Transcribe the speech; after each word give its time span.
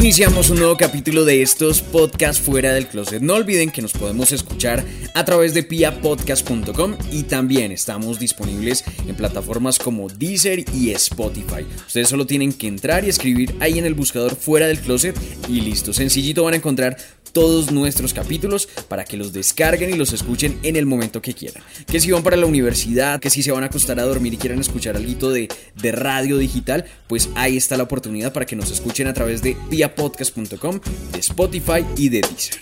Iniciamos 0.00 0.48
un 0.48 0.56
nuevo 0.56 0.78
capítulo 0.78 1.26
de 1.26 1.42
estos 1.42 1.82
podcasts 1.82 2.40
fuera 2.40 2.72
del 2.72 2.86
closet. 2.86 3.20
No 3.20 3.34
olviden 3.34 3.70
que 3.70 3.82
nos 3.82 3.92
podemos 3.92 4.32
escuchar 4.32 4.82
a 5.12 5.26
través 5.26 5.52
de 5.52 5.62
piapodcast.com 5.62 6.96
y 7.12 7.24
también 7.24 7.70
estamos 7.70 8.18
disponibles 8.18 8.82
en 9.06 9.14
plataformas 9.14 9.78
como 9.78 10.08
Deezer 10.08 10.64
y 10.72 10.92
Spotify. 10.92 11.66
Ustedes 11.86 12.08
solo 12.08 12.26
tienen 12.26 12.54
que 12.54 12.66
entrar 12.66 13.04
y 13.04 13.10
escribir 13.10 13.54
ahí 13.60 13.78
en 13.78 13.84
el 13.84 13.92
buscador 13.92 14.36
fuera 14.36 14.68
del 14.68 14.80
closet 14.80 15.14
y 15.50 15.60
listo. 15.60 15.92
Sencillito 15.92 16.44
van 16.44 16.54
a 16.54 16.56
encontrar 16.56 16.96
todos 17.32 17.70
nuestros 17.70 18.14
capítulos 18.14 18.68
para 18.88 19.04
que 19.04 19.16
los 19.16 19.32
descarguen 19.32 19.90
y 19.90 19.96
los 19.96 20.12
escuchen 20.12 20.58
en 20.62 20.76
el 20.76 20.86
momento 20.86 21.22
que 21.22 21.34
quieran. 21.34 21.62
Que 21.86 22.00
si 22.00 22.10
van 22.10 22.22
para 22.22 22.36
la 22.36 22.46
universidad, 22.46 23.20
que 23.20 23.30
si 23.30 23.42
se 23.42 23.52
van 23.52 23.62
a 23.62 23.66
acostar 23.66 23.98
a 24.00 24.04
dormir 24.04 24.34
y 24.34 24.36
quieran 24.36 24.60
escuchar 24.60 24.96
algo 24.96 25.30
de, 25.30 25.48
de 25.80 25.92
radio 25.92 26.38
digital, 26.38 26.84
pues 27.06 27.28
ahí 27.34 27.56
está 27.56 27.76
la 27.76 27.84
oportunidad 27.84 28.32
para 28.32 28.46
que 28.46 28.56
nos 28.56 28.70
escuchen 28.70 29.06
a 29.06 29.14
través 29.14 29.42
de 29.42 29.56
viapodcast.com, 29.70 30.80
de 31.12 31.18
Spotify 31.18 31.84
y 31.96 32.08
de 32.08 32.20
Deezer. 32.20 32.60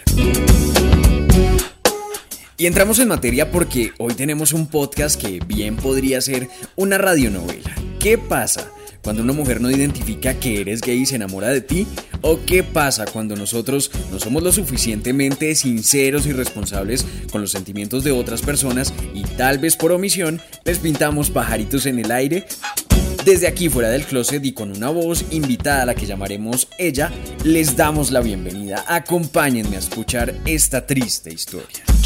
Y 2.56 2.66
entramos 2.66 2.98
en 2.98 3.08
materia 3.08 3.52
porque 3.52 3.92
hoy 3.98 4.14
tenemos 4.14 4.52
un 4.52 4.66
podcast 4.66 5.20
que 5.20 5.40
bien 5.46 5.76
podría 5.76 6.20
ser 6.20 6.48
una 6.74 6.98
radionovela. 6.98 7.72
¿Qué 8.00 8.18
pasa? 8.18 8.72
cuando 9.02 9.22
una 9.22 9.32
mujer 9.32 9.60
no 9.60 9.70
identifica 9.70 10.34
que 10.34 10.60
eres 10.60 10.80
gay 10.80 10.98
y 11.00 11.06
se 11.06 11.16
enamora 11.16 11.48
de 11.48 11.60
ti? 11.60 11.86
¿O 12.20 12.40
qué 12.44 12.62
pasa 12.62 13.04
cuando 13.06 13.36
nosotros 13.36 13.90
no 14.10 14.18
somos 14.18 14.42
lo 14.42 14.52
suficientemente 14.52 15.54
sinceros 15.54 16.26
y 16.26 16.32
responsables 16.32 17.06
con 17.30 17.40
los 17.40 17.52
sentimientos 17.52 18.04
de 18.04 18.12
otras 18.12 18.42
personas 18.42 18.92
y 19.14 19.22
tal 19.22 19.58
vez 19.58 19.76
por 19.76 19.92
omisión 19.92 20.40
les 20.64 20.78
pintamos 20.78 21.30
pajaritos 21.30 21.86
en 21.86 21.98
el 21.98 22.10
aire? 22.10 22.46
Desde 23.24 23.46
aquí 23.46 23.68
fuera 23.68 23.90
del 23.90 24.04
closet 24.04 24.44
y 24.44 24.52
con 24.52 24.74
una 24.74 24.90
voz 24.90 25.24
invitada 25.30 25.82
a 25.82 25.86
la 25.86 25.94
que 25.94 26.06
llamaremos 26.06 26.68
ella, 26.78 27.12
les 27.44 27.76
damos 27.76 28.10
la 28.10 28.20
bienvenida. 28.20 28.84
Acompáñenme 28.88 29.76
a 29.76 29.80
escuchar 29.80 30.34
esta 30.46 30.86
triste 30.86 31.32
historia. 31.32 31.97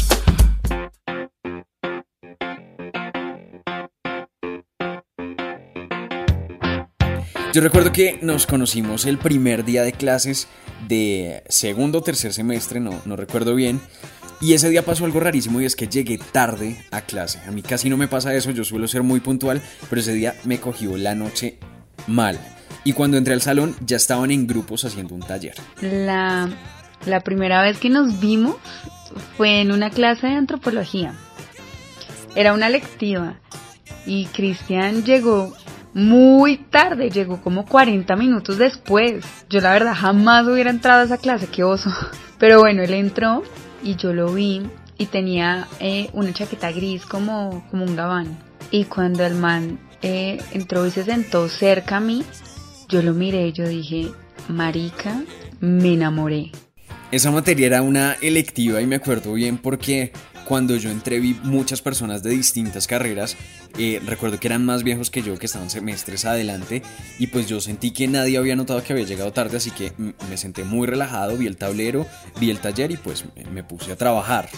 Yo 7.53 7.61
recuerdo 7.61 7.91
que 7.91 8.17
nos 8.23 8.47
conocimos 8.47 9.05
el 9.05 9.19
primer 9.19 9.63
día 9.63 9.83
de 9.83 9.91
clases 9.91 10.47
de 10.87 11.43
segundo 11.49 11.99
o 11.99 12.01
tercer 12.01 12.33
semestre, 12.33 12.79
no, 12.79 12.99
no 13.05 13.15
recuerdo 13.15 13.53
bien. 13.53 13.79
Y 14.41 14.53
ese 14.53 14.71
día 14.71 14.83
pasó 14.83 15.05
algo 15.05 15.19
rarísimo 15.19 15.61
y 15.61 15.65
es 15.65 15.75
que 15.75 15.87
llegué 15.87 16.17
tarde 16.17 16.83
a 16.89 17.01
clase. 17.01 17.41
A 17.47 17.51
mí 17.51 17.61
casi 17.61 17.91
no 17.91 17.95
me 17.95 18.07
pasa 18.07 18.33
eso, 18.33 18.49
yo 18.49 18.63
suelo 18.63 18.87
ser 18.87 19.03
muy 19.03 19.19
puntual, 19.19 19.61
pero 19.87 20.01
ese 20.01 20.15
día 20.15 20.33
me 20.45 20.59
cogió 20.59 20.97
la 20.97 21.13
noche 21.13 21.59
mal. 22.07 22.39
Y 22.85 22.93
cuando 22.93 23.17
entré 23.17 23.35
al 23.35 23.41
salón 23.43 23.75
ya 23.85 23.97
estaban 23.97 24.31
en 24.31 24.47
grupos 24.47 24.83
haciendo 24.83 25.13
un 25.13 25.21
taller. 25.21 25.53
La, 25.79 26.49
la 27.05 27.19
primera 27.19 27.61
vez 27.61 27.77
que 27.77 27.91
nos 27.91 28.19
vimos 28.19 28.55
fue 29.37 29.61
en 29.61 29.71
una 29.71 29.91
clase 29.91 30.25
de 30.25 30.33
antropología. 30.33 31.13
Era 32.35 32.53
una 32.53 32.69
lectiva 32.69 33.39
y 34.07 34.25
Cristian 34.25 35.03
llegó 35.03 35.53
muy 35.93 36.57
tarde, 36.57 37.09
llegó 37.09 37.41
como 37.41 37.65
40 37.65 38.15
minutos 38.15 38.57
después. 38.57 39.25
Yo 39.49 39.61
la 39.61 39.73
verdad 39.73 39.95
jamás 39.95 40.47
hubiera 40.47 40.69
entrado 40.69 41.01
a 41.01 41.05
esa 41.05 41.17
clase, 41.17 41.47
qué 41.47 41.63
oso. 41.63 41.91
Pero 42.39 42.59
bueno, 42.59 42.83
él 42.83 42.93
entró 42.93 43.43
y 43.83 43.95
yo 43.95 44.13
lo 44.13 44.33
vi 44.33 44.63
y 44.97 45.05
tenía 45.05 45.67
eh, 45.79 46.09
una 46.13 46.33
chaqueta 46.33 46.71
gris 46.71 47.05
como, 47.05 47.65
como 47.69 47.85
un 47.85 47.95
gabán. 47.95 48.37
Y 48.71 48.85
cuando 48.85 49.25
el 49.25 49.35
man 49.35 49.79
eh, 50.01 50.41
entró 50.51 50.85
y 50.85 50.91
se 50.91 51.03
sentó 51.03 51.47
cerca 51.47 51.97
a 51.97 51.99
mí, 51.99 52.23
yo 52.89 53.01
lo 53.01 53.13
miré 53.13 53.47
y 53.47 53.53
yo 53.53 53.67
dije, 53.67 54.11
marica, 54.47 55.21
me 55.59 55.93
enamoré. 55.93 56.51
Esa 57.13 57.29
materia 57.29 57.67
era 57.67 57.83
una 57.83 58.17
electiva 58.21 58.81
y 58.81 58.87
me 58.87 58.95
acuerdo 58.95 59.33
bien 59.33 59.59
porque 59.59 60.11
cuando 60.45 60.75
yo 60.77 60.89
entré 60.89 61.19
vi 61.19 61.39
muchas 61.43 61.79
personas 61.79 62.23
de 62.23 62.31
distintas 62.31 62.87
carreras, 62.87 63.37
eh, 63.77 64.01
recuerdo 64.03 64.39
que 64.39 64.47
eran 64.47 64.65
más 64.65 64.81
viejos 64.81 65.11
que 65.11 65.21
yo, 65.21 65.37
que 65.37 65.45
estaban 65.45 65.69
semestres 65.69 66.25
adelante, 66.25 66.81
y 67.19 67.27
pues 67.27 67.45
yo 67.45 67.61
sentí 67.61 67.91
que 67.91 68.07
nadie 68.07 68.39
había 68.39 68.55
notado 68.55 68.81
que 68.81 68.93
había 68.93 69.05
llegado 69.05 69.31
tarde, 69.31 69.57
así 69.57 69.69
que 69.69 69.93
me 70.27 70.37
senté 70.37 70.63
muy 70.63 70.87
relajado, 70.87 71.37
vi 71.37 71.45
el 71.45 71.55
tablero, 71.55 72.07
vi 72.39 72.49
el 72.49 72.57
taller 72.57 72.89
y 72.89 72.97
pues 72.97 73.25
me 73.51 73.63
puse 73.63 73.91
a 73.91 73.95
trabajar. 73.95 74.49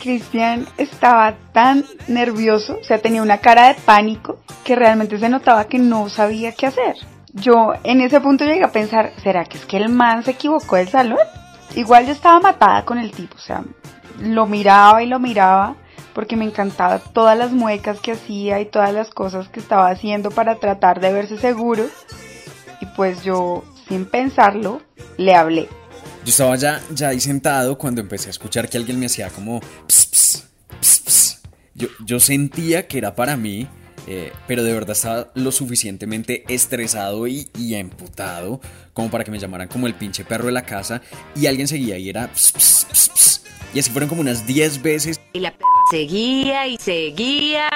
Cristian 0.00 0.66
estaba 0.78 1.36
tan 1.52 1.84
nervioso, 2.08 2.76
o 2.80 2.82
sea, 2.84 2.98
tenía 2.98 3.22
una 3.22 3.38
cara 3.38 3.68
de 3.68 3.74
pánico, 3.74 4.40
que 4.64 4.74
realmente 4.74 5.16
se 5.16 5.28
notaba 5.28 5.68
que 5.68 5.78
no 5.78 6.08
sabía 6.08 6.50
qué 6.56 6.66
hacer. 6.66 6.96
Yo 7.34 7.74
en 7.84 8.00
ese 8.00 8.20
punto 8.20 8.44
llegué 8.44 8.64
a 8.64 8.72
pensar, 8.72 9.12
¿será 9.22 9.44
que 9.44 9.58
es 9.58 9.64
que 9.64 9.76
el 9.76 9.90
man 9.90 10.24
se 10.24 10.32
equivocó 10.32 10.74
del 10.74 10.88
salón? 10.88 11.20
Igual 11.74 12.06
yo 12.06 12.12
estaba 12.12 12.40
matada 12.40 12.84
con 12.84 12.98
el 12.98 13.12
tipo, 13.12 13.36
o 13.36 13.40
sea, 13.40 13.62
lo 14.20 14.46
miraba 14.46 15.02
y 15.02 15.06
lo 15.06 15.18
miraba 15.18 15.76
porque 16.14 16.36
me 16.36 16.44
encantaba 16.44 16.98
todas 16.98 17.38
las 17.38 17.52
muecas 17.52 18.00
que 18.00 18.12
hacía 18.12 18.60
y 18.60 18.66
todas 18.66 18.92
las 18.92 19.10
cosas 19.10 19.48
que 19.48 19.60
estaba 19.60 19.88
haciendo 19.88 20.30
para 20.30 20.56
tratar 20.56 21.00
de 21.00 21.12
verse 21.12 21.38
seguro. 21.38 21.86
Y 22.80 22.86
pues 22.96 23.22
yo, 23.22 23.64
sin 23.88 24.06
pensarlo, 24.06 24.82
le 25.16 25.34
hablé. 25.34 25.68
Yo 26.24 26.30
estaba 26.30 26.56
ya, 26.56 26.80
ya 26.90 27.08
ahí 27.08 27.20
sentado 27.20 27.78
cuando 27.78 28.00
empecé 28.00 28.28
a 28.28 28.30
escuchar 28.30 28.68
que 28.68 28.76
alguien 28.76 28.98
me 28.98 29.06
hacía 29.06 29.30
como... 29.30 29.60
Yo, 31.74 31.88
yo 32.04 32.20
sentía 32.20 32.86
que 32.86 32.98
era 32.98 33.14
para 33.14 33.36
mí, 33.36 33.66
eh, 34.06 34.32
pero 34.46 34.62
de 34.62 34.72
verdad 34.72 34.92
estaba 34.92 35.30
lo 35.34 35.52
suficientemente 35.52 36.44
estresado 36.48 37.26
y, 37.26 37.48
y, 37.58 37.74
emputado 37.74 38.60
como 38.92 39.10
para 39.10 39.24
que 39.24 39.30
me 39.30 39.38
llamaran 39.38 39.68
como 39.68 39.86
el 39.86 39.94
pinche 39.94 40.24
perro 40.24 40.46
de 40.46 40.52
la 40.52 40.62
casa 40.62 41.00
y 41.36 41.46
alguien 41.46 41.68
seguía 41.68 41.98
y 41.98 42.08
era... 42.08 42.30
Y 43.72 43.78
así 43.78 43.90
fueron 43.90 44.08
como 44.08 44.20
unas 44.20 44.46
10 44.46 44.82
veces. 44.82 45.20
Y 45.32 45.38
la 45.38 45.52
p 45.52 45.64
seguía 45.90 46.66
y 46.66 46.76
seguía. 46.76 47.68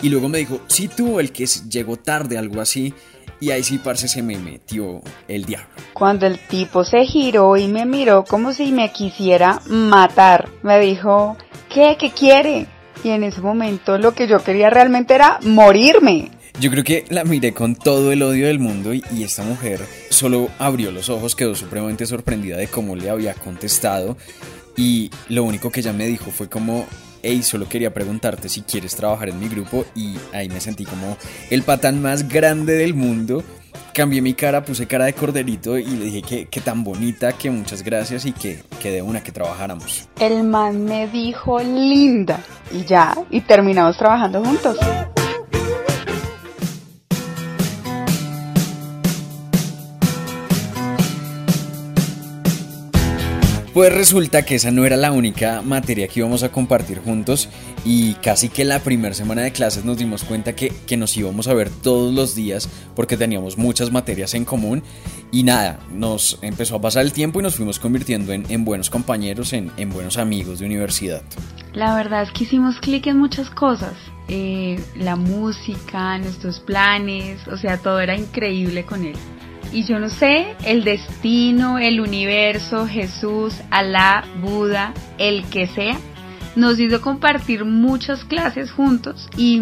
Y 0.00 0.08
luego 0.08 0.28
me 0.28 0.38
dijo, 0.38 0.60
sí 0.68 0.88
tú, 0.88 1.20
el 1.20 1.32
que 1.32 1.46
llegó 1.68 1.96
tarde, 1.98 2.38
algo 2.38 2.62
así. 2.62 2.94
Y 3.40 3.50
ahí 3.50 3.62
sí, 3.62 3.76
parce, 3.78 4.08
se 4.08 4.22
me 4.22 4.38
metió 4.38 5.02
el 5.28 5.44
diablo. 5.44 5.68
Cuando 5.92 6.26
el 6.26 6.38
tipo 6.38 6.82
se 6.84 7.04
giró 7.04 7.58
y 7.58 7.68
me 7.68 7.84
miró 7.84 8.24
como 8.24 8.54
si 8.54 8.72
me 8.72 8.90
quisiera 8.90 9.60
matar, 9.66 10.48
me 10.62 10.80
dijo, 10.80 11.36
¿qué? 11.68 11.96
¿Qué 11.98 12.10
quiere? 12.10 12.66
Y 13.02 13.10
en 13.10 13.24
ese 13.24 13.40
momento 13.40 13.98
lo 13.98 14.14
que 14.14 14.28
yo 14.28 14.42
quería 14.42 14.70
realmente 14.70 15.14
era 15.14 15.38
morirme. 15.42 16.30
Yo 16.60 16.70
creo 16.70 16.84
que 16.84 17.04
la 17.08 17.24
miré 17.24 17.52
con 17.52 17.74
todo 17.74 18.12
el 18.12 18.22
odio 18.22 18.46
del 18.46 18.60
mundo 18.60 18.94
y, 18.94 19.02
y, 19.12 19.24
esta 19.24 19.42
mujer 19.42 19.80
solo 20.08 20.48
abrió 20.60 20.92
los 20.92 21.08
ojos, 21.08 21.34
quedó 21.34 21.56
supremamente 21.56 22.06
sorprendida 22.06 22.56
de 22.56 22.68
cómo 22.68 22.94
le 22.94 23.10
había 23.10 23.34
contestado 23.34 24.16
y 24.76 25.10
lo 25.28 25.44
único 25.44 25.70
que 25.70 25.80
ella 25.80 25.92
me 25.92 26.06
dijo 26.06 26.30
fue 26.30 26.48
como, 26.48 26.86
hey, 27.22 27.42
solo 27.42 27.68
quería 27.68 27.94
preguntarte 27.94 28.48
si 28.48 28.62
quieres 28.62 28.94
trabajar 28.96 29.28
en 29.28 29.40
mi 29.40 29.48
grupo 29.48 29.84
y 29.94 30.16
ahí 30.32 30.48
me 30.48 30.60
sentí 30.60 30.84
como 30.84 31.16
el 31.50 31.62
patán 31.62 32.02
más 32.02 32.28
grande 32.28 32.74
del 32.74 32.94
mundo. 32.94 33.42
Cambié 33.94 34.20
mi 34.20 34.34
cara, 34.34 34.64
puse 34.64 34.88
cara 34.88 35.04
de 35.04 35.12
corderito 35.12 35.78
y 35.78 35.84
le 35.84 36.06
dije 36.06 36.46
que, 36.50 36.60
tan 36.60 36.82
bonita, 36.82 37.32
que 37.34 37.48
muchas 37.48 37.84
gracias 37.84 38.26
y 38.26 38.32
que, 38.32 38.60
que 38.82 38.90
de 38.90 39.02
una 39.02 39.22
que 39.22 39.30
trabajáramos. 39.30 40.08
El 40.18 40.42
man 40.42 40.84
me 40.84 41.06
dijo 41.06 41.60
linda 41.60 42.40
y 42.72 42.84
ya, 42.84 43.14
y 43.30 43.40
terminamos 43.42 43.96
trabajando 43.96 44.44
juntos. 44.44 44.78
Pues 53.74 53.92
resulta 53.92 54.42
que 54.42 54.54
esa 54.54 54.70
no 54.70 54.86
era 54.86 54.96
la 54.96 55.10
única 55.10 55.60
materia 55.60 56.06
que 56.06 56.20
íbamos 56.20 56.44
a 56.44 56.52
compartir 56.52 57.00
juntos 57.00 57.48
y 57.84 58.14
casi 58.14 58.48
que 58.48 58.64
la 58.64 58.78
primera 58.78 59.16
semana 59.16 59.42
de 59.42 59.50
clases 59.50 59.84
nos 59.84 59.98
dimos 59.98 60.22
cuenta 60.22 60.54
que, 60.54 60.72
nos 60.96 61.16
íbamos 61.16 61.48
a 61.48 61.54
ver 61.54 61.70
todos 61.70 62.14
los 62.14 62.36
días 62.36 62.68
porque 62.94 63.16
teníamos 63.16 63.58
muchas 63.58 63.90
materias 63.90 64.34
en 64.34 64.44
común 64.44 64.84
y 65.32 65.42
nada, 65.42 65.80
nos 65.92 66.38
empezó 66.40 66.76
a 66.76 66.80
pasar 66.80 67.02
el 67.02 67.12
tiempo 67.12 67.40
y 67.40 67.42
nos 67.42 67.56
fuimos 67.56 67.80
convirtiendo 67.80 68.32
en, 68.32 68.64
buenos 68.64 68.90
compañeros, 68.90 69.52
en, 69.52 69.72
buenos 69.90 70.18
amigos 70.18 70.60
de 70.60 70.66
universidad. 70.66 71.22
La 71.72 71.96
verdad 71.96 72.22
es 72.22 72.30
que 72.30 72.44
hicimos 72.44 72.78
clic 72.78 73.08
en 73.08 73.18
muchas 73.18 73.50
cosas. 73.50 73.94
Eh, 74.28 74.78
la 74.94 75.16
música, 75.16 76.16
nuestros 76.18 76.60
planes, 76.60 77.46
o 77.48 77.56
sea, 77.56 77.76
todo 77.78 77.98
era 77.98 78.16
increíble 78.16 78.84
con 78.86 79.04
él. 79.04 79.16
Y 79.74 79.82
yo 79.82 79.98
no 79.98 80.08
sé, 80.08 80.54
el 80.64 80.84
destino, 80.84 81.80
el 81.80 82.00
universo, 82.00 82.86
Jesús, 82.86 83.54
Alá, 83.70 84.24
Buda, 84.40 84.94
el 85.18 85.44
que 85.46 85.66
sea, 85.66 85.98
nos 86.54 86.78
hizo 86.78 87.00
compartir 87.00 87.64
muchas 87.64 88.24
clases 88.24 88.70
juntos 88.70 89.28
y, 89.36 89.60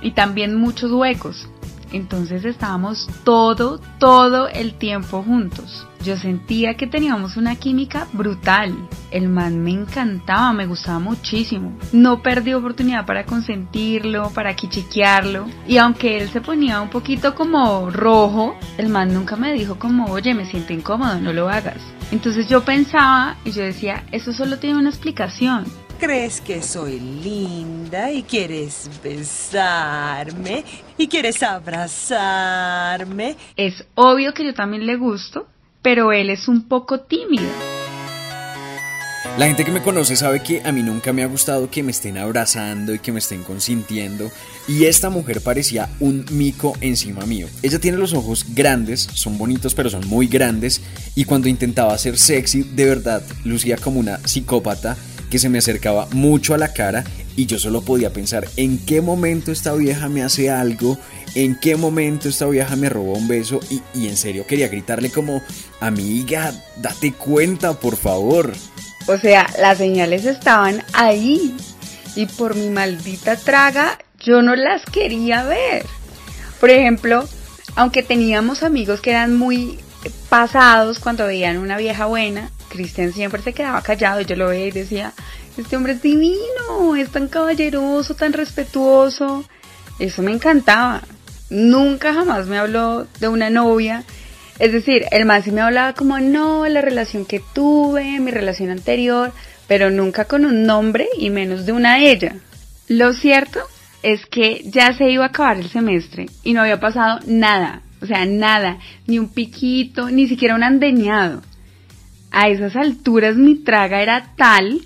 y 0.00 0.12
también 0.12 0.56
muchos 0.56 0.90
huecos. 0.90 1.46
Entonces 1.92 2.44
estábamos 2.44 3.08
todo, 3.24 3.80
todo 3.98 4.48
el 4.48 4.74
tiempo 4.74 5.22
juntos. 5.22 5.86
Yo 6.02 6.16
sentía 6.16 6.78
que 6.78 6.86
teníamos 6.86 7.36
una 7.36 7.56
química 7.56 8.06
brutal. 8.14 8.74
El 9.10 9.28
man 9.28 9.62
me 9.62 9.72
encantaba, 9.72 10.52
me 10.54 10.66
gustaba 10.66 10.98
muchísimo. 10.98 11.76
No 11.92 12.22
perdí 12.22 12.54
oportunidad 12.54 13.04
para 13.04 13.26
consentirlo, 13.26 14.30
para 14.30 14.56
quichiquearlo. 14.56 15.46
Y 15.68 15.76
aunque 15.76 16.18
él 16.18 16.30
se 16.30 16.40
ponía 16.40 16.80
un 16.80 16.88
poquito 16.88 17.34
como 17.34 17.90
rojo, 17.90 18.56
el 18.78 18.88
man 18.88 19.12
nunca 19.12 19.36
me 19.36 19.52
dijo 19.52 19.78
como, 19.78 20.06
oye, 20.06 20.32
me 20.32 20.46
siento 20.46 20.72
incómodo, 20.72 21.20
no 21.20 21.34
lo 21.34 21.50
hagas. 21.50 21.82
Entonces 22.12 22.48
yo 22.48 22.64
pensaba 22.64 23.36
y 23.44 23.50
yo 23.50 23.62
decía, 23.62 24.04
eso 24.10 24.32
solo 24.32 24.58
tiene 24.58 24.78
una 24.78 24.88
explicación. 24.88 25.66
¿Crees 26.00 26.40
que 26.40 26.62
soy 26.62 26.98
linda 26.98 28.10
y 28.10 28.22
quieres 28.22 28.88
besarme 29.04 30.64
y 30.96 31.08
quieres 31.08 31.42
abrazarme? 31.42 33.36
Es 33.54 33.84
obvio 33.96 34.32
que 34.32 34.46
yo 34.46 34.54
también 34.54 34.86
le 34.86 34.96
gusto, 34.96 35.46
pero 35.82 36.10
él 36.12 36.30
es 36.30 36.48
un 36.48 36.66
poco 36.68 37.00
tímido. 37.00 37.50
La 39.36 39.46
gente 39.46 39.64
que 39.64 39.70
me 39.70 39.82
conoce 39.82 40.16
sabe 40.16 40.42
que 40.42 40.62
a 40.64 40.72
mí 40.72 40.82
nunca 40.82 41.12
me 41.12 41.22
ha 41.22 41.26
gustado 41.26 41.70
que 41.70 41.82
me 41.82 41.92
estén 41.92 42.16
abrazando 42.16 42.94
y 42.94 42.98
que 42.98 43.12
me 43.12 43.18
estén 43.18 43.42
consintiendo. 43.42 44.30
Y 44.66 44.86
esta 44.86 45.10
mujer 45.10 45.42
parecía 45.42 45.90
un 46.00 46.24
mico 46.30 46.72
encima 46.80 47.26
mío. 47.26 47.46
Ella 47.62 47.78
tiene 47.78 47.98
los 47.98 48.14
ojos 48.14 48.46
grandes, 48.54 49.00
son 49.12 49.36
bonitos 49.36 49.74
pero 49.74 49.90
son 49.90 50.08
muy 50.08 50.28
grandes. 50.28 50.80
Y 51.14 51.26
cuando 51.26 51.48
intentaba 51.48 51.96
ser 51.98 52.18
sexy, 52.18 52.62
de 52.62 52.86
verdad, 52.86 53.22
lucía 53.44 53.76
como 53.76 54.00
una 54.00 54.18
psicópata 54.26 54.96
que 55.30 55.38
se 55.38 55.48
me 55.48 55.58
acercaba 55.58 56.06
mucho 56.12 56.52
a 56.54 56.58
la 56.58 56.72
cara 56.72 57.04
y 57.36 57.46
yo 57.46 57.58
solo 57.58 57.82
podía 57.82 58.12
pensar 58.12 58.46
en 58.56 58.78
qué 58.84 59.00
momento 59.00 59.52
esta 59.52 59.72
vieja 59.74 60.08
me 60.08 60.22
hace 60.22 60.50
algo, 60.50 60.98
en 61.34 61.58
qué 61.58 61.76
momento 61.76 62.28
esta 62.28 62.46
vieja 62.46 62.76
me 62.76 62.88
robó 62.88 63.14
un 63.14 63.28
beso 63.28 63.60
y, 63.70 63.80
y 63.94 64.08
en 64.08 64.16
serio 64.16 64.46
quería 64.46 64.68
gritarle 64.68 65.10
como, 65.10 65.40
amiga, 65.80 66.52
date 66.76 67.12
cuenta, 67.12 67.74
por 67.74 67.96
favor. 67.96 68.52
O 69.06 69.16
sea, 69.16 69.46
las 69.58 69.78
señales 69.78 70.26
estaban 70.26 70.82
ahí 70.92 71.54
y 72.16 72.26
por 72.26 72.56
mi 72.56 72.68
maldita 72.68 73.36
traga 73.36 73.98
yo 74.18 74.42
no 74.42 74.54
las 74.54 74.84
quería 74.84 75.44
ver. 75.44 75.86
Por 76.58 76.70
ejemplo, 76.70 77.26
aunque 77.76 78.02
teníamos 78.02 78.62
amigos 78.62 79.00
que 79.00 79.10
eran 79.10 79.36
muy 79.36 79.78
pasados 80.28 80.98
cuando 80.98 81.26
veían 81.26 81.58
una 81.58 81.76
vieja 81.76 82.06
buena, 82.06 82.50
Cristian 82.68 83.12
siempre 83.12 83.42
se 83.42 83.52
quedaba 83.52 83.82
callado 83.82 84.20
yo 84.20 84.36
lo 84.36 84.48
veía 84.48 84.68
y 84.68 84.70
decía, 84.70 85.12
este 85.56 85.76
hombre 85.76 85.92
es 85.92 86.02
divino, 86.02 86.96
es 86.96 87.10
tan 87.10 87.28
caballeroso, 87.28 88.14
tan 88.14 88.32
respetuoso. 88.32 89.44
Eso 89.98 90.22
me 90.22 90.32
encantaba. 90.32 91.02
Nunca 91.50 92.14
jamás 92.14 92.46
me 92.46 92.58
habló 92.58 93.06
de 93.18 93.28
una 93.28 93.50
novia. 93.50 94.04
Es 94.58 94.72
decir, 94.72 95.04
el 95.10 95.26
más 95.26 95.44
sí 95.44 95.52
me 95.52 95.60
hablaba 95.60 95.94
como, 95.94 96.18
no, 96.20 96.66
la 96.66 96.80
relación 96.80 97.26
que 97.26 97.42
tuve, 97.52 98.20
mi 98.20 98.30
relación 98.30 98.70
anterior, 98.70 99.32
pero 99.66 99.90
nunca 99.90 100.24
con 100.24 100.44
un 100.44 100.64
nombre 100.64 101.08
y 101.18 101.30
menos 101.30 101.66
de 101.66 101.72
una 101.72 101.98
ella. 101.98 102.36
Lo 102.88 103.12
cierto 103.12 103.60
es 104.02 104.24
que 104.26 104.62
ya 104.64 104.96
se 104.96 105.10
iba 105.10 105.24
a 105.24 105.28
acabar 105.28 105.58
el 105.58 105.70
semestre 105.70 106.26
y 106.42 106.54
no 106.54 106.62
había 106.62 106.80
pasado 106.80 107.20
nada, 107.26 107.82
o 108.02 108.06
sea, 108.06 108.24
nada, 108.26 108.78
ni 109.06 109.18
un 109.18 109.28
piquito, 109.28 110.10
ni 110.10 110.26
siquiera 110.28 110.54
un 110.54 110.62
andeñado. 110.62 111.42
A 112.30 112.48
esas 112.48 112.76
alturas 112.76 113.36
mi 113.36 113.56
traga 113.56 114.00
era 114.02 114.34
tal 114.36 114.80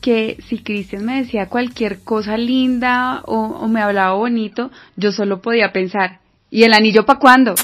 que 0.00 0.38
si 0.48 0.58
Cristian 0.58 1.04
me 1.04 1.22
decía 1.22 1.48
cualquier 1.48 2.00
cosa 2.00 2.36
linda 2.36 3.22
o, 3.26 3.36
o 3.36 3.68
me 3.68 3.82
hablaba 3.82 4.14
bonito, 4.14 4.70
yo 4.96 5.12
solo 5.12 5.42
podía 5.42 5.72
pensar, 5.72 6.20
¿y 6.50 6.62
el 6.62 6.72
anillo 6.72 7.04
para 7.04 7.18
cuándo? 7.18 7.54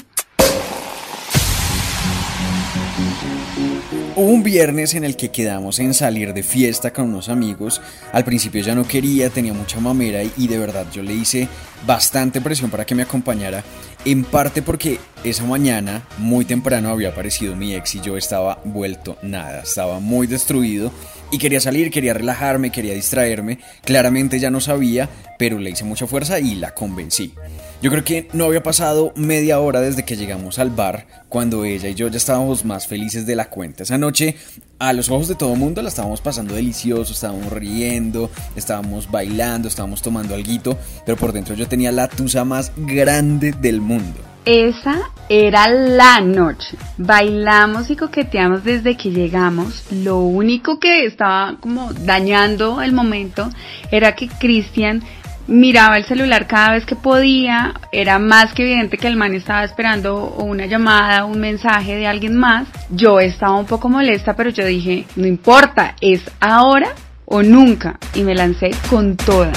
Hubo 4.17 4.31
un 4.31 4.43
viernes 4.43 4.93
en 4.93 5.03
el 5.03 5.17
que 5.17 5.29
quedamos 5.29 5.77
en 5.79 5.93
salir 5.93 6.33
de 6.33 6.41
fiesta 6.41 6.93
con 6.93 7.09
unos 7.09 7.27
amigos. 7.27 7.81
Al 8.13 8.23
principio 8.23 8.63
ya 8.63 8.73
no 8.73 8.87
quería, 8.87 9.29
tenía 9.29 9.51
mucha 9.51 9.81
mamera 9.81 10.21
y 10.23 10.47
de 10.47 10.57
verdad 10.57 10.85
yo 10.89 11.03
le 11.03 11.13
hice 11.13 11.49
bastante 11.85 12.39
presión 12.39 12.71
para 12.71 12.85
que 12.85 12.95
me 12.95 13.03
acompañara. 13.03 13.61
En 14.05 14.23
parte 14.23 14.61
porque 14.61 14.99
esa 15.25 15.43
mañana, 15.43 16.07
muy 16.17 16.45
temprano, 16.45 16.91
había 16.91 17.09
aparecido 17.09 17.57
mi 17.57 17.75
ex 17.75 17.95
y 17.95 17.99
yo 17.99 18.15
estaba 18.15 18.61
vuelto 18.63 19.17
nada, 19.21 19.63
estaba 19.63 19.99
muy 19.99 20.27
destruido 20.27 20.93
y 21.29 21.37
quería 21.37 21.59
salir, 21.59 21.91
quería 21.91 22.13
relajarme, 22.13 22.71
quería 22.71 22.93
distraerme. 22.93 23.59
Claramente 23.83 24.39
ya 24.39 24.49
no 24.49 24.61
sabía, 24.61 25.09
pero 25.37 25.59
le 25.59 25.71
hice 25.71 25.83
mucha 25.83 26.07
fuerza 26.07 26.39
y 26.39 26.55
la 26.55 26.73
convencí. 26.73 27.33
Yo 27.85 27.91
creo 27.91 28.03
que 28.03 28.27
no 28.33 28.45
había 28.45 28.63
pasado 28.63 29.13
media 29.15 29.59
hora 29.59 29.79
desde 29.79 30.03
que 30.05 30.15
llegamos 30.15 30.57
al 30.57 30.71
bar 30.71 31.05
cuando 31.29 31.65
ella 31.65 31.87
y 31.87 31.93
yo 31.93 32.07
ya 32.07 32.17
estábamos 32.17 32.65
más 32.65 32.87
felices 32.87 33.27
de 33.27 33.35
la 33.35 33.51
cuenta. 33.51 33.83
Esa 33.83 33.99
noche, 33.99 34.37
a 34.79 34.91
los 34.91 35.11
ojos 35.11 35.27
de 35.27 35.35
todo 35.35 35.53
el 35.53 35.59
mundo, 35.59 35.83
la 35.83 35.89
estábamos 35.89 36.19
pasando 36.19 36.55
delicioso, 36.55 37.13
estábamos 37.13 37.53
riendo, 37.53 38.31
estábamos 38.55 39.11
bailando, 39.11 39.67
estábamos 39.67 40.01
tomando 40.01 40.33
algo, 40.33 40.75
pero 41.05 41.15
por 41.15 41.31
dentro 41.31 41.53
yo 41.53 41.67
tenía 41.67 41.91
la 41.91 42.07
tusa 42.07 42.43
más 42.43 42.71
grande 42.75 43.51
del 43.51 43.81
mundo. 43.81 44.19
Esa 44.45 45.01
era 45.29 45.67
la 45.69 46.21
noche. 46.21 46.77
Bailamos 46.97 47.91
y 47.91 47.95
coqueteamos 47.95 48.63
desde 48.63 48.97
que 48.97 49.11
llegamos. 49.11 49.85
Lo 49.91 50.21
único 50.21 50.79
que 50.79 51.05
estaba 51.05 51.57
como 51.59 51.93
dañando 51.93 52.81
el 52.81 52.93
momento 52.93 53.51
era 53.91 54.15
que 54.15 54.27
Cristian 54.27 55.03
miraba 55.47 55.97
el 55.97 56.05
celular 56.05 56.47
cada 56.47 56.71
vez 56.71 56.85
que 56.85 56.95
podía, 56.95 57.73
era 57.91 58.19
más 58.19 58.53
que 58.53 58.63
evidente 58.63 58.97
que 58.97 59.07
el 59.07 59.15
man 59.15 59.33
estaba 59.33 59.63
esperando 59.63 60.35
una 60.37 60.65
llamada, 60.65 61.25
un 61.25 61.39
mensaje 61.39 61.95
de 61.95 62.07
alguien 62.07 62.35
más. 62.35 62.67
Yo 62.89 63.19
estaba 63.19 63.57
un 63.57 63.65
poco 63.65 63.89
molesta, 63.89 64.35
pero 64.35 64.49
yo 64.49 64.65
dije, 64.65 65.05
no 65.15 65.27
importa, 65.27 65.95
es 66.01 66.21
ahora 66.39 66.89
o 67.25 67.43
nunca. 67.43 67.99
Y 68.13 68.23
me 68.23 68.35
lancé 68.35 68.71
con 68.89 69.15
toda. 69.15 69.51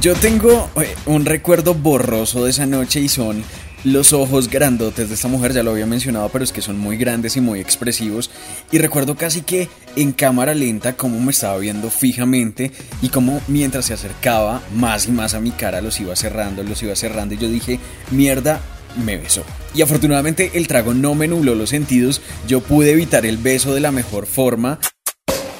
Yo 0.00 0.14
tengo 0.14 0.70
eh, 0.76 0.94
un 1.06 1.24
recuerdo 1.24 1.74
borroso 1.74 2.44
de 2.44 2.50
esa 2.50 2.66
noche 2.66 3.00
y 3.00 3.08
son 3.08 3.42
los 3.84 4.12
ojos 4.12 4.48
grandotes 4.48 5.08
de 5.08 5.14
esta 5.14 5.28
mujer, 5.28 5.52
ya 5.52 5.62
lo 5.62 5.70
había 5.70 5.86
mencionado, 5.86 6.28
pero 6.28 6.44
es 6.44 6.52
que 6.52 6.60
son 6.60 6.78
muy 6.78 6.96
grandes 6.96 7.36
y 7.36 7.40
muy 7.40 7.60
expresivos. 7.60 8.30
Y 8.72 8.78
recuerdo 8.78 9.16
casi 9.16 9.42
que 9.42 9.68
en 9.96 10.12
cámara 10.12 10.54
lenta 10.54 10.96
cómo 10.96 11.20
me 11.20 11.30
estaba 11.30 11.58
viendo 11.58 11.90
fijamente 11.90 12.72
y 13.02 13.08
cómo 13.08 13.40
mientras 13.48 13.86
se 13.86 13.94
acercaba 13.94 14.62
más 14.74 15.06
y 15.06 15.12
más 15.12 15.34
a 15.34 15.40
mi 15.40 15.50
cara 15.50 15.80
los 15.80 16.00
iba 16.00 16.14
cerrando, 16.16 16.62
los 16.62 16.82
iba 16.82 16.96
cerrando. 16.96 17.34
Y 17.34 17.38
yo 17.38 17.48
dije, 17.48 17.78
mierda, 18.10 18.60
me 19.04 19.16
besó. 19.16 19.44
Y 19.74 19.82
afortunadamente 19.82 20.52
el 20.54 20.66
trago 20.66 20.94
no 20.94 21.14
me 21.14 21.28
nubló 21.28 21.54
los 21.54 21.70
sentidos, 21.70 22.20
yo 22.46 22.60
pude 22.60 22.92
evitar 22.92 23.26
el 23.26 23.36
beso 23.36 23.74
de 23.74 23.80
la 23.80 23.92
mejor 23.92 24.26
forma. 24.26 24.78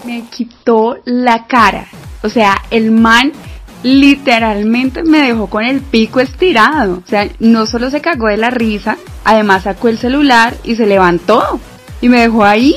Me 0.04 0.25
quitó 0.31 0.99
la 1.04 1.47
cara. 1.47 1.88
O 2.23 2.28
sea, 2.28 2.57
el 2.71 2.90
man 2.90 3.33
literalmente 3.82 5.02
me 5.02 5.23
dejó 5.23 5.49
con 5.49 5.64
el 5.64 5.80
pico 5.80 6.20
estirado. 6.20 7.02
O 7.04 7.08
sea, 7.08 7.28
no 7.38 7.66
solo 7.66 7.90
se 7.90 8.00
cagó 8.00 8.28
de 8.28 8.37
la 8.37 8.50
risa, 8.50 8.97
además 9.25 9.64
sacó 9.64 9.88
el 9.88 9.99
celular 9.99 10.54
y 10.64 10.76
se 10.76 10.87
levantó 10.87 11.61
y 12.00 12.08
me 12.08 12.20
dejó 12.20 12.44
ahí. 12.44 12.76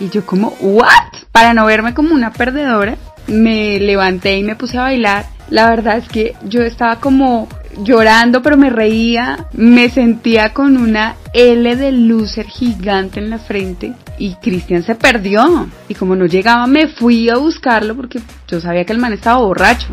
Y 0.00 0.08
yo 0.10 0.26
como, 0.26 0.54
¿what? 0.60 1.12
Para 1.30 1.54
no 1.54 1.64
verme 1.66 1.94
como 1.94 2.14
una 2.14 2.32
perdedora, 2.32 2.96
me 3.26 3.78
levanté 3.78 4.38
y 4.38 4.42
me 4.42 4.56
puse 4.56 4.78
a 4.78 4.82
bailar. 4.82 5.26
La 5.48 5.68
verdad 5.68 5.98
es 5.98 6.08
que 6.08 6.34
yo 6.44 6.62
estaba 6.62 6.96
como 6.96 7.48
llorando, 7.82 8.42
pero 8.42 8.56
me 8.56 8.70
reía. 8.70 9.46
Me 9.52 9.90
sentía 9.90 10.52
con 10.52 10.76
una 10.76 11.16
L 11.32 11.76
de 11.76 11.92
loser 11.92 12.46
gigante 12.46 13.20
en 13.20 13.30
la 13.30 13.38
frente. 13.38 13.92
Y 14.18 14.34
Cristian 14.36 14.82
se 14.82 14.94
perdió. 14.94 15.68
Y 15.88 15.94
como 15.94 16.16
no 16.16 16.26
llegaba, 16.26 16.66
me 16.66 16.88
fui 16.88 17.28
a 17.28 17.36
buscarlo 17.36 17.94
porque 17.94 18.20
yo 18.48 18.60
sabía 18.60 18.84
que 18.84 18.92
el 18.92 18.98
man 18.98 19.12
estaba 19.12 19.38
borracho. 19.38 19.88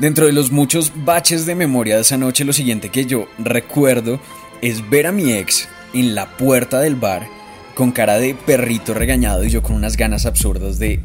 Dentro 0.00 0.24
de 0.24 0.32
los 0.32 0.50
muchos 0.50 0.90
baches 1.04 1.44
de 1.44 1.54
memoria 1.54 1.96
de 1.96 2.00
esa 2.00 2.16
noche, 2.16 2.46
lo 2.46 2.54
siguiente 2.54 2.88
que 2.88 3.04
yo 3.04 3.28
recuerdo 3.38 4.18
es 4.62 4.88
ver 4.88 5.06
a 5.06 5.12
mi 5.12 5.34
ex 5.34 5.68
en 5.92 6.14
la 6.14 6.38
puerta 6.38 6.80
del 6.80 6.96
bar 6.96 7.26
con 7.74 7.92
cara 7.92 8.16
de 8.16 8.34
perrito 8.34 8.94
regañado 8.94 9.44
y 9.44 9.50
yo 9.50 9.62
con 9.62 9.76
unas 9.76 9.98
ganas 9.98 10.24
absurdas 10.24 10.78
de 10.78 11.00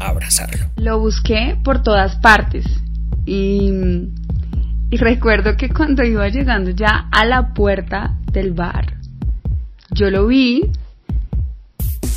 abrazarlo. 0.00 0.66
Lo 0.78 0.98
busqué 0.98 1.58
por 1.62 1.84
todas 1.84 2.16
partes 2.16 2.64
y, 3.24 3.70
y 4.90 4.96
recuerdo 4.96 5.56
que 5.56 5.68
cuando 5.68 6.02
iba 6.02 6.28
llegando 6.28 6.70
ya 6.70 7.08
a 7.12 7.24
la 7.24 7.54
puerta 7.54 8.18
del 8.32 8.52
bar, 8.52 8.94
yo 9.92 10.10
lo 10.10 10.26
vi 10.26 10.72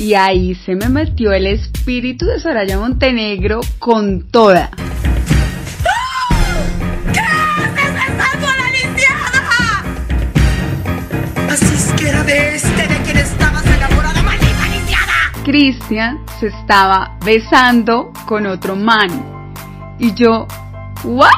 y 0.00 0.14
ahí 0.14 0.56
se 0.56 0.74
me 0.74 0.88
metió 0.88 1.30
el 1.30 1.46
espíritu 1.46 2.26
de 2.26 2.40
Soraya 2.40 2.76
Montenegro 2.76 3.60
con 3.78 4.28
toda. 4.32 4.72
Cristian 15.44 16.24
se 16.40 16.46
estaba 16.46 17.18
besando 17.22 18.10
con 18.26 18.46
otro 18.46 18.74
man. 18.74 19.10
Y 19.98 20.14
yo, 20.14 20.48
¿what? 21.04 21.28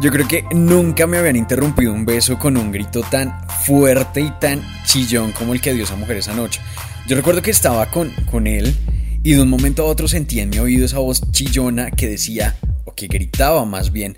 Yo 0.00 0.10
creo 0.10 0.26
que 0.26 0.44
nunca 0.54 1.06
me 1.06 1.18
habían 1.18 1.36
interrumpido 1.36 1.92
un 1.92 2.06
beso 2.06 2.38
con 2.38 2.56
un 2.56 2.72
grito 2.72 3.02
tan 3.02 3.38
fuerte 3.66 4.22
y 4.22 4.30
tan 4.40 4.62
chillón 4.84 5.32
como 5.32 5.52
el 5.52 5.60
que 5.60 5.74
dio 5.74 5.84
esa 5.84 5.94
mujer 5.94 6.16
esa 6.16 6.32
noche. 6.32 6.62
Yo 7.06 7.16
recuerdo 7.16 7.42
que 7.42 7.50
estaba 7.50 7.84
con, 7.86 8.10
con 8.30 8.46
él 8.46 8.74
y 9.22 9.34
de 9.34 9.42
un 9.42 9.50
momento 9.50 9.82
a 9.82 9.86
otro 9.86 10.08
sentí 10.08 10.40
en 10.40 10.48
mi 10.48 10.58
oído 10.58 10.86
esa 10.86 10.98
voz 10.98 11.20
chillona 11.30 11.90
que 11.90 12.08
decía, 12.08 12.56
o 12.86 12.94
que 12.94 13.08
gritaba 13.08 13.66
más 13.66 13.92
bien, 13.92 14.16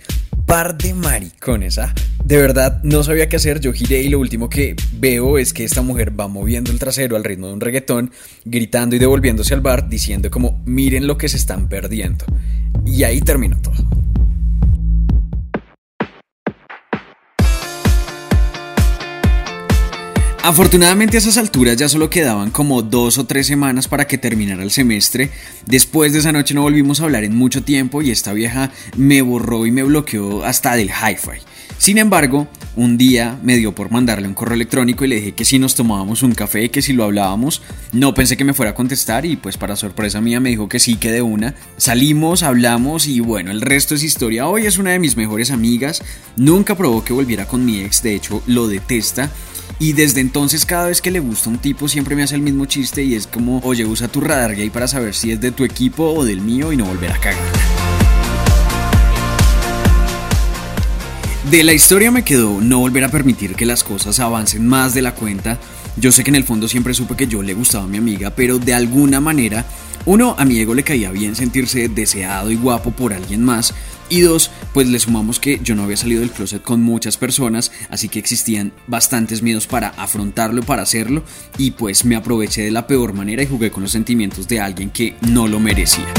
par 0.51 0.77
de 0.77 0.95
maricones, 0.95 1.79
¿ah? 1.79 1.95
De 2.25 2.37
verdad, 2.37 2.81
no 2.83 3.05
sabía 3.05 3.29
qué 3.29 3.37
hacer, 3.37 3.61
yo 3.61 3.73
giré 3.73 4.03
y 4.03 4.09
lo 4.09 4.19
último 4.19 4.51
que 4.51 4.75
veo 4.95 5.39
es 5.39 5.53
que 5.53 5.63
esta 5.63 5.81
mujer 5.81 6.19
va 6.19 6.27
moviendo 6.27 6.73
el 6.73 6.81
trasero 6.81 7.15
al 7.15 7.23
ritmo 7.23 7.47
de 7.47 7.53
un 7.53 7.61
reggaetón, 7.61 8.11
gritando 8.45 8.97
y 8.97 8.99
devolviéndose 8.99 9.55
al 9.55 9.61
bar, 9.61 9.89
diciendo 9.89 10.29
como, 10.29 10.61
miren 10.67 11.07
lo 11.07 11.17
que 11.17 11.29
se 11.29 11.37
están 11.37 11.69
perdiendo. 11.69 12.25
Y 12.85 13.05
ahí 13.05 13.21
terminó 13.21 13.61
todo. 13.63 13.90
Afortunadamente 20.43 21.19
a 21.19 21.21
esas 21.21 21.37
alturas 21.37 21.77
ya 21.77 21.87
solo 21.91 22.09
quedaban 22.09 22.51
como 22.51 22.81
dos 22.81 23.19
o 23.19 23.27
tres 23.27 23.47
semanas 23.47 23.89
para 23.89 24.07
que 24.07 24.17
terminara 24.17 24.63
el 24.63 24.71
semestre. 24.71 25.31
Después 25.67 26.15
de 26.15 26.21
esa 26.21 26.33
noche 26.33 26.55
no 26.55 26.63
volvimos 26.63 27.01
a 27.01 27.05
hablar 27.05 27.25
en 27.25 27.37
mucho 27.37 27.63
tiempo 27.63 28.01
y 28.01 28.11
esta 28.11 28.33
vieja 28.33 28.73
me 28.97 29.21
borró 29.21 29.67
y 29.67 29.71
me 29.71 29.83
bloqueó 29.83 30.43
hasta 30.43 30.77
del 30.77 30.89
hi-fi. 30.89 31.43
Sin 31.77 31.99
embargo, 31.99 32.49
un 32.75 32.97
día 32.97 33.39
me 33.43 33.57
dio 33.57 33.75
por 33.75 33.91
mandarle 33.91 34.29
un 34.29 34.35
correo 34.35 34.55
electrónico 34.55 35.05
y 35.05 35.09
le 35.09 35.17
dije 35.17 35.33
que 35.33 35.45
si 35.45 35.59
nos 35.59 35.75
tomábamos 35.75 36.23
un 36.23 36.33
café, 36.33 36.71
que 36.71 36.83
si 36.83 36.95
lo 36.95 37.05
hablábamos, 37.05 37.61
no 37.93 38.15
pensé 38.15 38.39
que 38.39 38.45
me 38.45 38.55
fuera 38.55 38.73
a 38.73 38.75
contestar 38.75 39.27
y 39.27 39.37
pues 39.37 39.59
para 39.59 39.77
sorpresa 39.77 40.23
mía 40.23 40.41
me 40.41 40.51
dijo 40.51 40.71
que 40.71 40.79
sí, 40.79 40.97
que 40.97 41.13
de 41.13 41.21
una. 41.21 41.55
Salimos, 41.77 42.43
hablamos 42.43 43.07
y 43.07 43.21
bueno, 43.21 43.51
el 43.51 43.61
resto 43.61 43.95
es 43.95 44.03
historia. 44.03 44.49
Hoy 44.49 44.65
es 44.65 44.79
una 44.79 44.91
de 44.91 44.99
mis 44.99 45.17
mejores 45.19 45.51
amigas, 45.51 46.03
nunca 46.37 46.77
probó 46.77 47.05
que 47.05 47.13
volviera 47.13 47.47
con 47.47 47.65
mi 47.65 47.81
ex, 47.81 48.03
de 48.03 48.15
hecho 48.15 48.43
lo 48.47 48.69
detesta 48.69 49.31
y 49.81 49.95
desde 49.95 50.21
entonces 50.21 50.67
cada 50.67 50.89
vez 50.89 51.01
que 51.01 51.11
le 51.11 51.21
gusta 51.21 51.49
un 51.49 51.59
tipo 51.59 51.89
siempre 51.89 52.15
me 52.15 52.23
hace 52.23 52.35
el 52.35 52.43
mismo 52.43 52.67
chiste 52.67 53.03
y 53.03 53.15
es 53.15 53.27
como, 53.27 53.61
oye, 53.65 53.87
usa 53.87 54.09
tu 54.09 54.21
radar 54.21 54.55
gay 54.55 54.69
para 54.69 54.87
saber 54.87 55.15
si 55.15 55.33
es 55.33 55.41
de 55.41 55.53
tu 55.53 55.65
equipo 55.65 56.05
o 56.05 56.23
del 56.23 56.43
mío 56.43 56.71
y 56.71 56.77
no 56.77 56.85
volver 56.85 57.11
a 57.11 57.19
cagar. 57.19 57.41
De 61.51 61.65
la 61.65 61.73
historia 61.73 62.11
me 62.11 62.25
quedó 62.25 62.61
no 62.61 62.79
volver 62.79 63.05
a 63.05 63.09
permitir 63.09 63.55
que 63.55 63.65
las 63.65 63.83
cosas 63.83 64.21
avancen 64.21 64.69
más 64.69 64.93
de 64.93 65.01
la 65.01 65.15
cuenta. 65.15 65.59
Yo 65.97 66.13
sé 66.13 66.25
que 66.25 66.31
en 66.31 66.37
el 66.37 66.45
fondo 66.45 66.69
siempre 66.69 66.93
supe 66.93 67.17
que 67.17 67.27
yo 67.27 67.43
le 67.43 67.55
gustaba 67.55 67.85
a 67.85 67.89
mi 67.89 67.97
amiga, 67.97 68.31
pero 68.31 68.59
de 68.59 68.75
alguna 68.75 69.21
manera 69.21 69.65
uno, 70.07 70.35
a 70.39 70.45
mi 70.45 70.59
ego 70.59 70.75
le 70.75 70.83
caía 70.83 71.11
bien 71.11 71.37
sentirse 71.37 71.89
deseado 71.89 72.51
y 72.51 72.57
guapo 72.57 72.91
por 72.91 73.13
alguien 73.13 73.45
más. 73.45 73.75
Y 74.11 74.21
dos, 74.23 74.51
pues 74.75 74.89
le 74.89 74.99
sumamos 74.99 75.39
que 75.39 75.61
yo 75.63 75.77
no 75.77 75.85
había 75.85 75.97
salido 75.97 76.21
del 76.21 76.33
closet 76.33 76.63
con 76.63 76.83
muchas 76.83 77.17
personas, 77.17 77.71
así 77.89 78.09
que 78.09 78.19
existían 78.19 78.73
bastantes 78.89 79.41
miedos 79.41 79.69
para 79.69 79.91
afrontarlo, 79.91 80.63
para 80.63 80.83
hacerlo, 80.83 81.23
y 81.57 81.71
pues 81.71 82.05
me 82.05 82.17
aproveché 82.17 82.63
de 82.63 82.73
la 82.73 82.89
peor 82.89 83.13
manera 83.13 83.45
y 83.45 83.47
jugué 83.47 83.71
con 83.71 83.85
los 83.85 83.93
sentimientos 83.93 84.49
de 84.49 84.61
alguien 84.61 84.91
que 84.91 85.15
no 85.23 85.47
lo 85.47 85.61
merecía. 85.61 86.13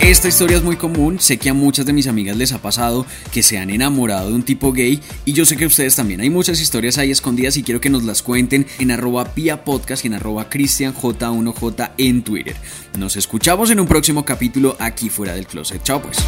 Esta 0.00 0.28
historia 0.28 0.56
es 0.56 0.62
muy 0.62 0.76
común, 0.76 1.18
sé 1.18 1.38
que 1.38 1.50
a 1.50 1.54
muchas 1.54 1.84
de 1.84 1.92
mis 1.92 2.06
amigas 2.06 2.36
les 2.36 2.52
ha 2.52 2.62
pasado 2.62 3.04
que 3.32 3.42
se 3.42 3.58
han 3.58 3.68
enamorado 3.68 4.28
de 4.28 4.34
un 4.34 4.44
tipo 4.44 4.72
gay 4.72 5.00
y 5.24 5.32
yo 5.32 5.44
sé 5.44 5.56
que 5.56 5.66
ustedes 5.66 5.96
también. 5.96 6.20
Hay 6.20 6.30
muchas 6.30 6.60
historias 6.60 6.98
ahí 6.98 7.10
escondidas 7.10 7.56
y 7.56 7.64
quiero 7.64 7.80
que 7.80 7.90
nos 7.90 8.04
las 8.04 8.22
cuenten 8.22 8.66
en 8.78 8.92
arroba 8.92 9.34
pia 9.34 9.64
podcast 9.64 10.04
y 10.04 10.08
en 10.08 10.14
arroba 10.14 10.48
cristianj1j 10.48 11.90
en 11.98 12.22
Twitter. 12.22 12.56
Nos 12.96 13.16
escuchamos 13.16 13.70
en 13.70 13.80
un 13.80 13.88
próximo 13.88 14.24
capítulo 14.24 14.76
aquí 14.78 15.08
fuera 15.08 15.34
del 15.34 15.46
closet. 15.46 15.82
Chao 15.82 16.00
pues. 16.00 16.18